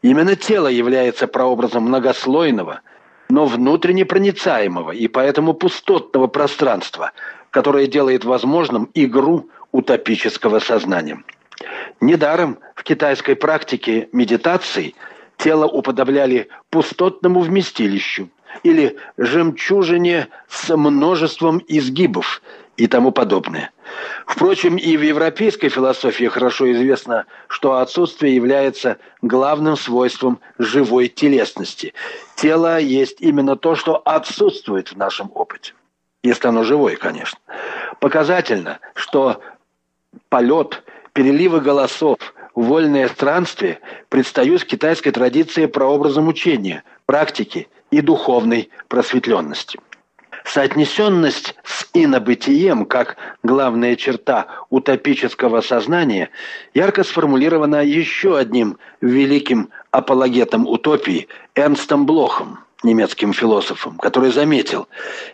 [0.00, 2.80] Именно тело является прообразом многослойного–
[3.36, 7.12] но внутренне проницаемого и поэтому пустотного пространства,
[7.50, 11.22] которое делает возможным игру утопического сознания.
[12.00, 14.94] Недаром в китайской практике медитации
[15.36, 18.30] тело уподобляли пустотному вместилищу
[18.62, 22.40] или жемчужине с множеством изгибов
[22.76, 23.70] и тому подобное.
[24.26, 31.94] Впрочем, и в европейской философии хорошо известно, что отсутствие является главным свойством живой телесности.
[32.36, 35.72] Тело есть именно то, что отсутствует в нашем опыте.
[36.22, 37.38] Если оно живое, конечно.
[38.00, 39.40] Показательно, что
[40.28, 42.18] полет, переливы голосов,
[42.54, 49.78] вольное странствие предстают в китайской традиции прообразом учения, практики и духовной просветленности.
[50.46, 56.30] Соотнесенность с инобытием, как главная черта утопического сознания,
[56.72, 64.86] ярко сформулирована еще одним великим апологетом утопии Эрнстом Блохом, немецким философом, который заметил,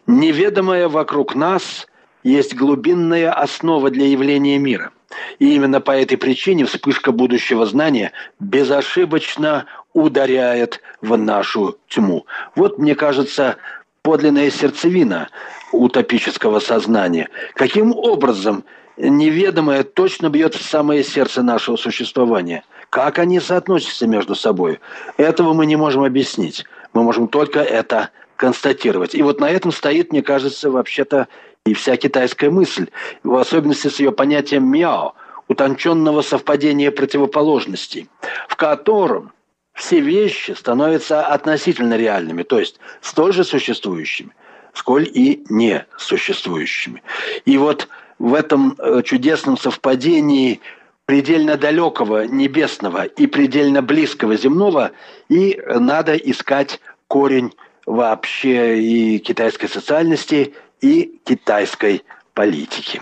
[0.07, 1.87] «Неведомое вокруг нас
[2.25, 4.93] есть глубинная основа для явления мира».
[5.39, 12.25] И именно по этой причине вспышка будущего знания безошибочно ударяет в нашу тьму.
[12.57, 13.59] Вот, мне кажется,
[14.03, 15.29] подлинная сердцевина
[15.71, 17.29] утопического сознания.
[17.55, 18.65] Каким образом
[18.97, 22.65] неведомое точно бьет в самое сердце нашего существования?
[22.91, 24.81] Как они соотносятся между собой?
[25.17, 26.67] Этого мы не можем объяснить.
[26.93, 29.15] Мы можем только это констатировать.
[29.15, 31.29] И вот на этом стоит, мне кажется, вообще-то
[31.65, 32.89] и вся китайская мысль,
[33.23, 35.15] в особенности с ее понятием «мяо»,
[35.47, 38.09] утонченного совпадения противоположностей,
[38.49, 39.33] в котором
[39.75, 44.31] все вещи становятся относительно реальными, то есть столь же существующими,
[44.75, 47.03] сколь и несуществующими.
[47.45, 50.61] И вот в этом э, чудесном совпадении
[51.07, 54.93] предельно далекого небесного и предельно близкого земного
[55.29, 57.53] и надо искать корень
[57.87, 62.03] вообще и китайской социальности, и китайской
[62.35, 63.01] политики.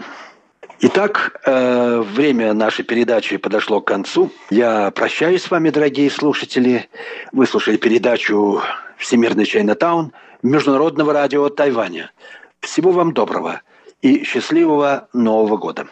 [0.83, 4.31] Итак, э, время нашей передачи подошло к концу.
[4.49, 6.89] Я прощаюсь с вами, дорогие слушатели.
[7.33, 8.63] Вы слушали передачу
[8.97, 10.13] «Всемирный Чайнатаун»
[10.43, 12.13] Международного радио Тайваня.
[12.61, 13.61] Всего вам доброго
[14.01, 15.87] и счастливого Нового года!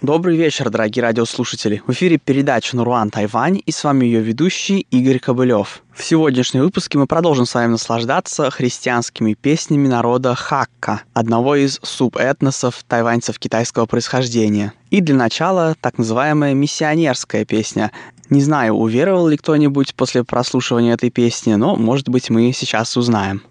[0.00, 1.82] Добрый вечер, дорогие радиослушатели.
[1.84, 5.82] В эфире передача «Нуруан Тайвань» и с вами ее ведущий Игорь Кобылев.
[5.92, 12.84] В сегодняшнем выпуске мы продолжим с вами наслаждаться христианскими песнями народа Хакка, одного из субэтносов
[12.86, 14.72] тайваньцев китайского происхождения.
[14.90, 17.90] И для начала так называемая миссионерская песня.
[18.30, 23.42] Не знаю, уверовал ли кто-нибудь после прослушивания этой песни, но, может быть, мы сейчас узнаем.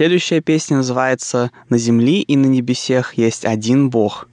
[0.00, 4.29] Следующая песня называется «На земле и на небесех есть один Бог».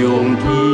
[0.00, 0.67] 兄弟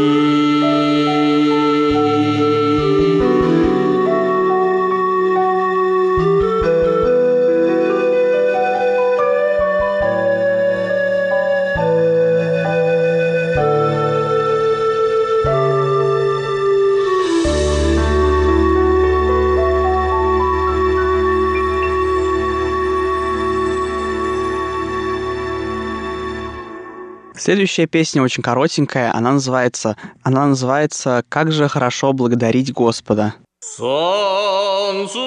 [27.55, 33.37] Следующая песня очень коротенькая, она называется, она называется «Как же хорошо благодарить Господа».
[33.61, 35.21] Солнце,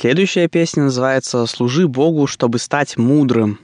[0.00, 3.58] Следующая песня называется «Служи Богу, чтобы стать мудрым».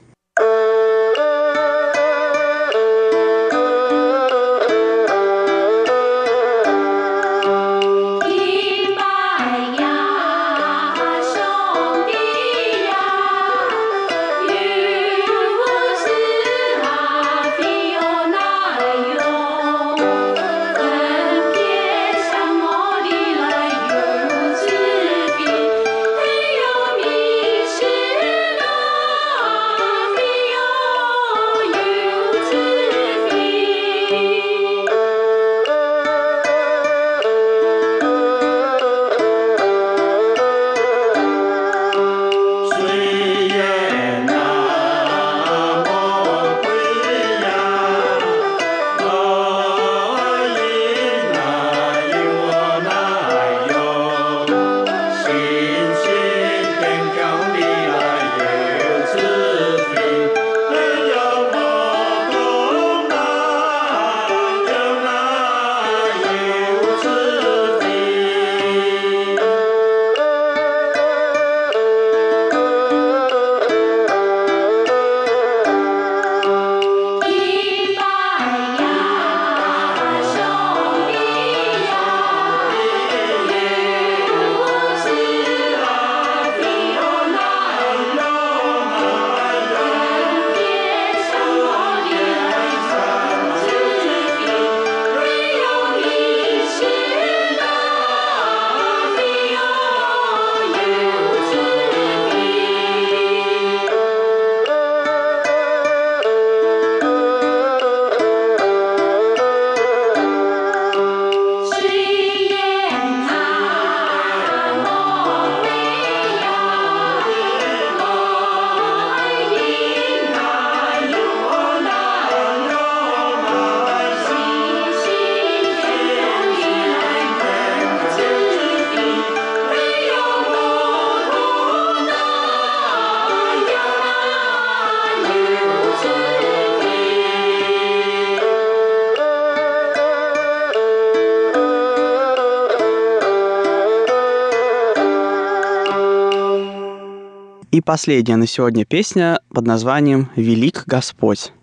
[147.85, 151.53] Последняя на сегодня песня под названием «Велик Господь».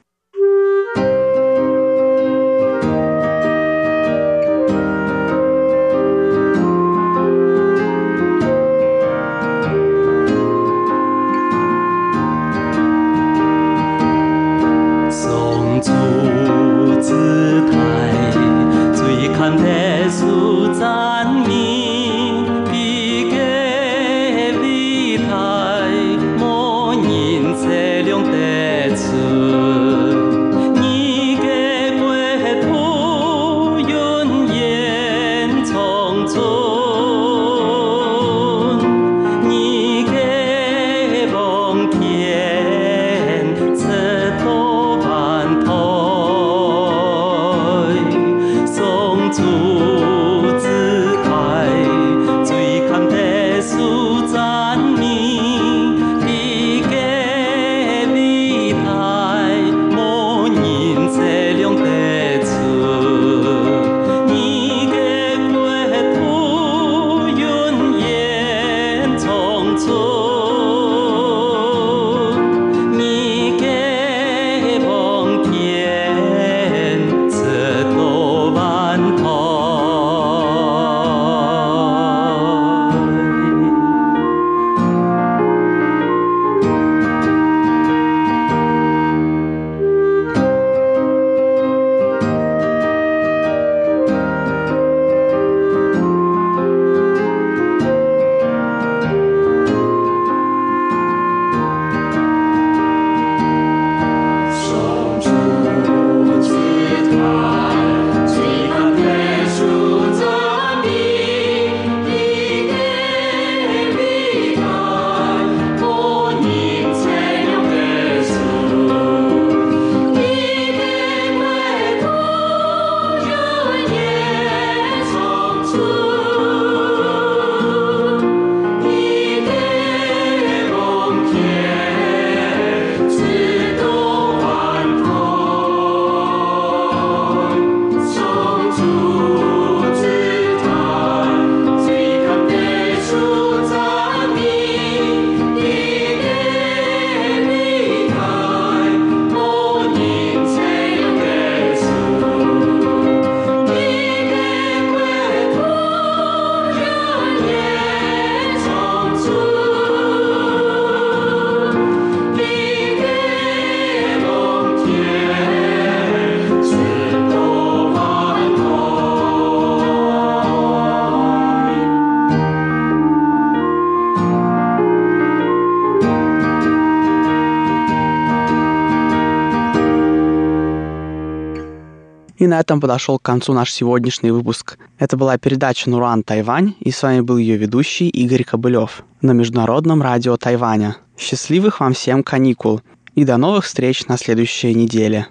[182.52, 184.76] На этом подошел к концу наш сегодняшний выпуск.
[184.98, 190.02] Это была передача «Нуран Тайвань», и с вами был ее ведущий Игорь Кобылев на Международном
[190.02, 190.96] радио Тайваня.
[191.16, 192.82] Счастливых вам всем каникул
[193.14, 195.28] и до новых встреч на следующей неделе.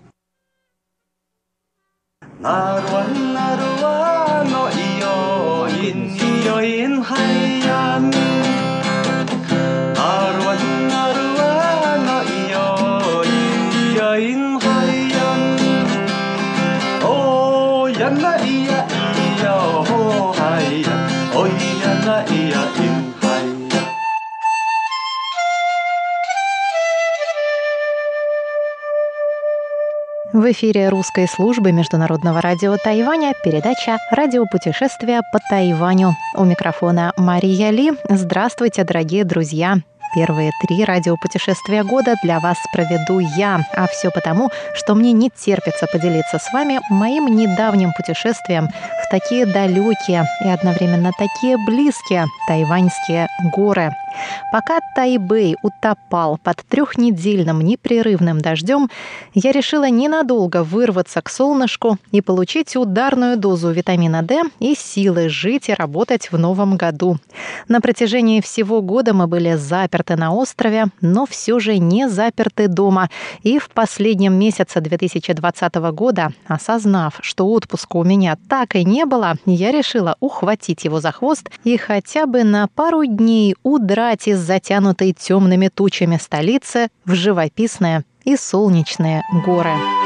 [30.52, 36.18] Эфире русской службы Международного радио Тайваня передача «Радиопутешествия по Тайваню».
[36.36, 37.94] У микрофона Мария Ли.
[38.10, 39.78] Здравствуйте, дорогие друзья!
[40.14, 45.88] Первые три радиопутешествия года для вас проведу я, а все потому, что мне не терпится
[45.88, 53.96] поделиться с вами моим недавним путешествием в такие далекие и одновременно такие близкие тайваньские горы.
[54.52, 58.90] Пока Тайбэй утопал под трехнедельным непрерывным дождем,
[59.34, 65.70] я решила ненадолго вырваться к солнышку и получить ударную дозу витамина D и силы жить
[65.70, 67.18] и работать в новом году.
[67.70, 73.10] На протяжении всего года мы были заперты на острове, но все же не заперты дома.
[73.44, 79.36] И в последнем месяце 2020 года, осознав, что отпуска у меня так и не было,
[79.46, 85.14] я решила ухватить его за хвост и хотя бы на пару дней удрать из затянутой
[85.14, 90.01] темными тучами столицы в живописные и солнечные горы.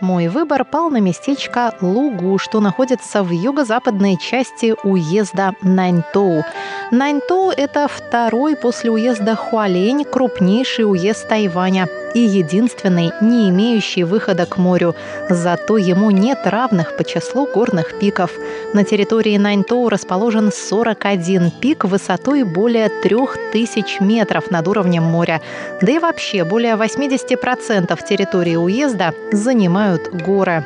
[0.00, 6.44] Мой выбор пал на местечко Лугу, что находится в юго-западной части уезда Наньтоу.
[6.90, 14.56] Наньтоу– это второй после уезда Хуалень крупнейший уезд Тайваня и единственный, не имеющий выхода к
[14.56, 14.94] морю.
[15.28, 18.30] Зато ему нет равных по числу горных пиков.
[18.72, 25.42] На территории Наньтоу расположен 41 пик высотой более 3000 метров над уровнем моря.
[25.82, 30.64] Да и вообще более 80% территории уезда занимают горы.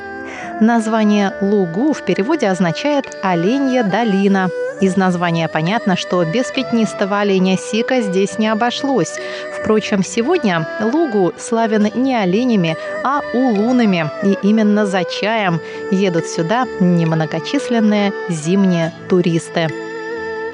[0.61, 4.51] Название Лугу в переводе означает «оленья долина»,
[4.81, 9.19] из названия понятно, что без пятнистого оленя Сика здесь не обошлось.
[9.59, 14.11] Впрочем, сегодня Лугу славен не оленями, а улунами.
[14.23, 15.61] И именно за чаем
[15.91, 19.69] едут сюда немногочисленные зимние туристы.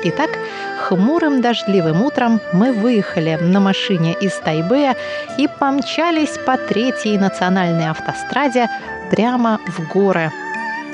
[0.02, 0.30] Итак,
[0.86, 4.94] хмурым дождливым утром мы выехали на машине из Тайбэя
[5.36, 8.68] и помчались по третьей национальной автостраде
[9.10, 10.30] прямо в горы–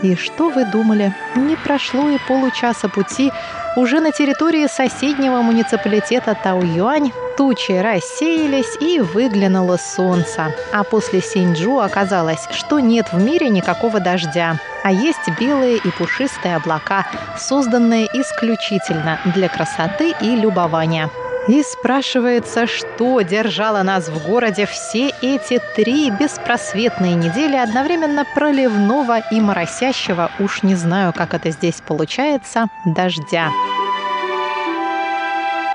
[0.03, 1.15] и что вы думали?
[1.37, 3.33] Не прошло и получаса пути.
[3.77, 10.55] Уже на территории соседнего муниципалитета Тау-Юань тучи рассеялись и выглянуло солнце.
[10.73, 14.57] А после Синьчжу оказалось, что нет в мире никакого дождя.
[14.83, 17.07] А есть белые и пушистые облака,
[17.39, 21.09] созданные исключительно для красоты и любования.
[21.49, 29.41] И спрашивается, что держало нас в городе все эти три беспросветные недели одновременно проливного и
[29.41, 33.51] моросящего, уж не знаю, как это здесь получается, дождя.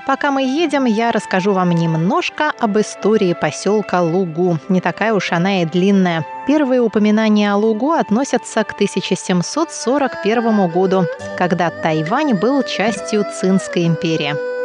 [0.06, 4.58] Пока мы едем, я расскажу вам немножко об истории поселка Лугу.
[4.70, 6.24] Не такая уж она и длинная.
[6.46, 11.04] Первые упоминания о Лугу относятся к 1741 году,
[11.36, 14.57] когда Тайвань был частью Цинской империи.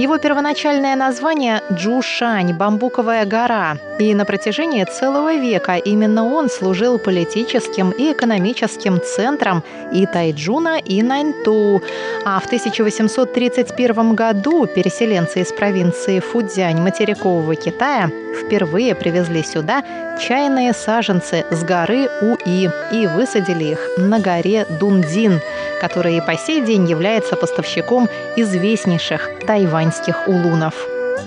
[0.00, 7.90] Его первоначальное название– Джушань, бамбуковая гора, и на протяжении целого века именно он служил политическим
[7.90, 11.82] и экономическим центром и Тайджуна, и Наньту.
[12.24, 19.84] А в 1831 году переселенцы из провинции Фудзянь материкового Китая впервые привезли сюда
[20.18, 25.42] чайные саженцы с горы Уи и высадили их на горе Дундин,
[25.80, 30.74] которая и по сей день является поставщиком известнейших тайваньских улунов.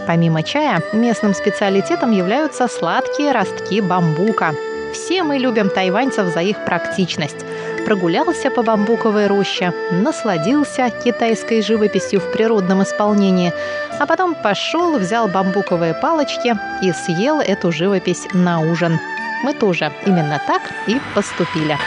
[0.08, 4.54] Помимо чая, местным специалитетом являются сладкие ростки бамбука.
[4.94, 7.46] Все мы любим тайваньцев за их практичность.
[7.86, 13.52] Прогулялся по бамбуковой роще, насладился китайской живописью в природном исполнении,
[14.00, 19.00] а потом пошел, взял бамбуковые палочки и съел эту живопись на ужин.
[19.44, 21.78] Мы тоже именно так и поступили.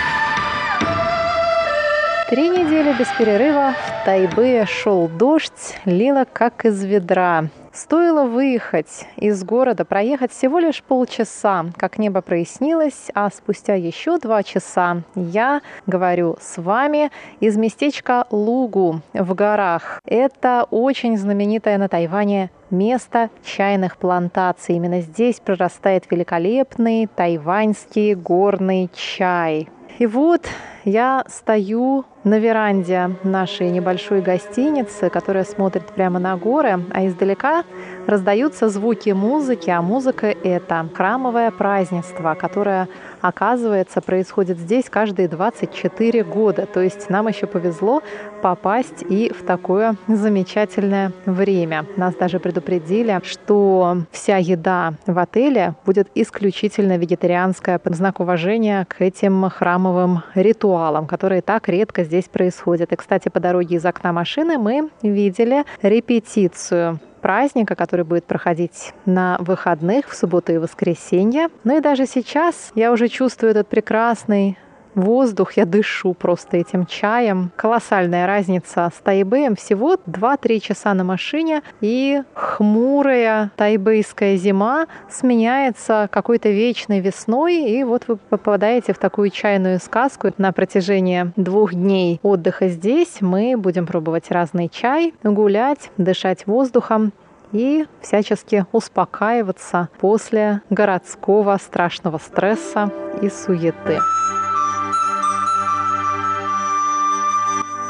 [2.28, 7.44] Три недели без перерыва в Тайбе шел дождь, лило как из ведра.
[7.72, 14.42] Стоило выехать из города, проехать всего лишь полчаса, как небо прояснилось, а спустя еще два
[14.42, 20.00] часа я говорю с вами из местечка Лугу в горах.
[20.04, 24.74] Это очень знаменитое на Тайване место чайных плантаций.
[24.74, 29.68] Именно здесь прорастает великолепный тайваньский горный чай.
[29.99, 30.47] И вот
[30.84, 37.64] я стою на веранде нашей небольшой гостиницы, которая смотрит прямо на горы, а издалека
[38.07, 42.88] раздаются звуки музыки, а музыка— это храмовое празднество, которое,
[43.20, 46.66] оказывается, происходит здесь каждые 24 года.
[46.66, 48.02] То есть нам еще повезло
[48.42, 51.86] попасть и в такое замечательное время.
[51.96, 59.00] Нас даже предупредили, что вся еда в отеле будет исключительно вегетарианская, по знак уважения к
[59.00, 62.92] этим храмовым ритуалам, которые так редко здесь происходят.
[62.92, 69.36] И, кстати, по дороге из окна машины мы видели репетицию праздника, который будет проходить на
[69.40, 71.48] выходных в субботу и воскресенье.
[71.64, 74.56] Ну и даже сейчас я уже чувствую этот прекрасный
[74.97, 77.53] воздух, я дышу просто этим чаем.
[77.55, 79.55] Колоссальная разница с Тайбэем.
[79.55, 88.09] Всего 2-3 часа на машине, и хмурая тайбэйская зима сменяется какой-то вечной весной, и вот
[88.09, 90.32] вы попадаете в такую чайную сказку.
[90.38, 97.12] На протяжении двух дней отдыха здесь мы будем пробовать разный чай, гулять, дышать воздухом
[97.53, 102.90] и всячески успокаиваться после городского страшного стресса
[103.22, 103.99] и суеты.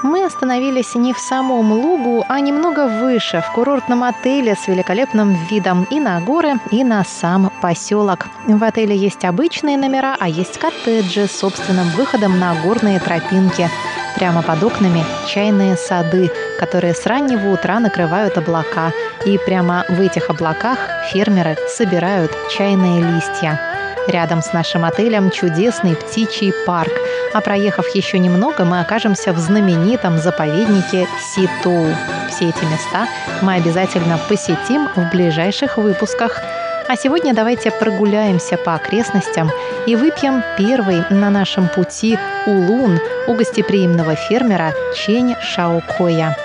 [0.06, 5.84] Мы остановились не в самом лугу, а немного выше, в курортном отеле с великолепным видом
[5.90, 8.28] и на горы, и на сам поселок.
[8.46, 13.68] В отеле есть обычные номера, а есть коттеджи с собственным выходом на горные тропинки.
[14.14, 16.30] Прямо под окнами чайные сады,
[16.60, 18.92] которые с раннего утра накрывают облака.
[19.24, 20.78] И прямо в этих облаках
[21.10, 23.58] фермеры собирают чайные листья.
[24.06, 26.92] Рядом с нашим отелем чудесный птичий парк.
[27.34, 31.86] А проехав еще немного, мы окажемся в знаменитом заповеднике Ситу.
[32.28, 33.08] Все эти места
[33.42, 36.40] мы обязательно посетим в ближайших выпусках.
[36.88, 39.50] А сегодня давайте прогуляемся по окрестностям
[39.86, 46.36] и выпьем первый на нашем пути улун у гостеприимного фермера Чень Шаокоя.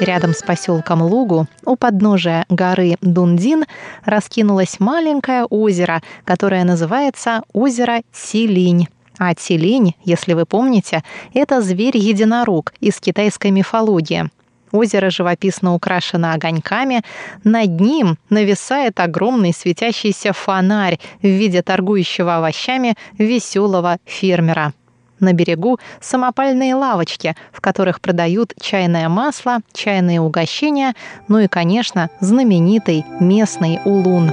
[0.00, 3.64] Рядом с поселком Лугу, у подножия горы Дундин,
[4.04, 8.88] раскинулось маленькое озеро, которое называется озеро Силинь.
[9.18, 14.28] А Тилинь, если вы помните, это зверь-единорог из китайской мифологии.
[14.70, 17.02] Озеро живописно украшено огоньками.
[17.42, 24.74] Над ним нависает огромный светящийся фонарь в виде торгующего овощами веселого фермера.
[25.20, 30.94] На берегу самопальные лавочки, в которых продают чайное масло, чайные угощения,
[31.28, 34.30] ну и, конечно, знаменитый местный улун.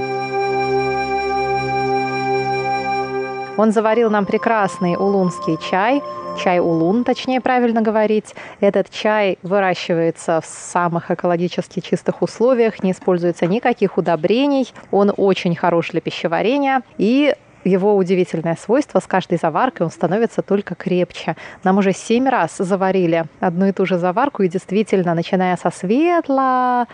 [3.56, 6.02] Он заварил нам прекрасный улунский чай,
[6.42, 8.34] чай улун, точнее правильно говорить.
[8.60, 15.90] Этот чай выращивается в самых экологически чистых условиях, не используется никаких удобрений, он очень хорош
[15.90, 21.36] для пищеварения и его удивительное свойство, с каждой заваркой он становится только крепче.
[21.62, 26.86] Нам уже семь раз заварили одну и ту же заварку, и действительно, начиная со светла,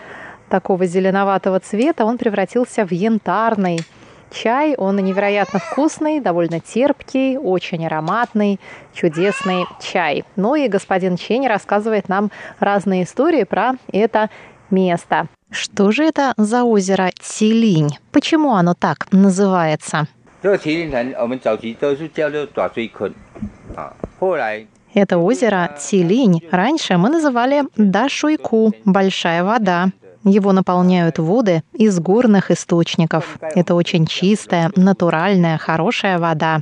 [0.49, 3.81] такого зеленоватого цвета, он превратился в янтарный
[4.31, 4.75] чай.
[4.77, 8.61] Он невероятно вкусный, довольно терпкий, очень ароматный,
[8.93, 10.25] чудесный чай.
[10.37, 14.31] Ну и господин Чень рассказывает нам разные истории про это
[14.71, 15.29] место.
[15.51, 17.99] Что же это за озеро Тилинь?
[18.13, 20.07] Почему оно так называется?
[20.42, 23.14] 这个麒麟潭，我们早期都是叫做爪锥坑
[23.76, 26.42] 啊，后来 это озеро Тилинь.
[26.52, 29.92] Раньше мы называли Дашуйку – большая вода.
[30.24, 33.38] Его наполняют воды из горных источников.
[33.42, 36.62] Это очень чистая, натуральная, хорошая вода.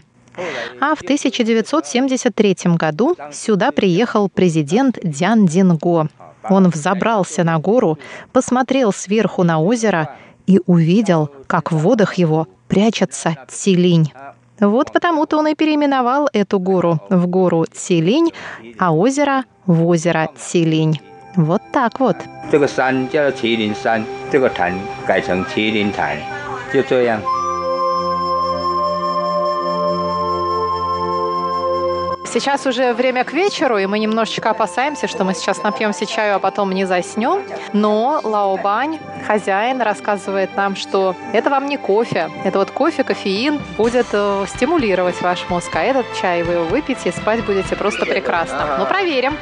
[0.82, 6.08] А в 1973 году сюда приехал президент Дян Динго.
[6.50, 8.00] Он взобрался на гору,
[8.32, 10.18] посмотрел сверху на озеро
[10.49, 14.13] и увидел, как в водах его прячется Цилинь.
[14.59, 18.33] Вот потому-то он и переименовал эту гору в гору Цилинь,
[18.79, 21.01] а озеро в озеро Цилинь.
[21.37, 22.17] Вот так вот.
[26.91, 27.38] 这
[32.31, 36.39] Сейчас уже время к вечеру, и мы немножечко опасаемся, что мы сейчас напьемся чаю, а
[36.39, 37.43] потом не заснем.
[37.73, 42.31] Но Лаобань, хозяин, рассказывает нам, что это вам не кофе.
[42.45, 45.71] Это вот кофе, кофеин будет э, стимулировать ваш мозг.
[45.75, 48.77] А этот чай вы его выпьете и спать будете просто прекрасно.
[48.79, 49.35] Ну, проверим.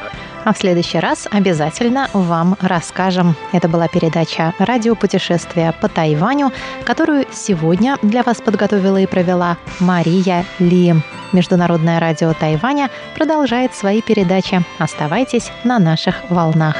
[0.46, 3.34] А в следующий раз обязательно вам расскажем.
[3.50, 6.52] Это была передача «Радиопутешествия по Тайваню»,
[6.84, 10.94] которую сегодня для вас подготовила и провела Мария Ли.
[11.32, 14.62] Международное радио Тайваня продолжает свои передачи.
[14.78, 16.76] Оставайтесь на наших волнах.